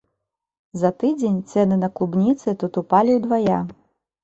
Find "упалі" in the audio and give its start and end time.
2.85-3.21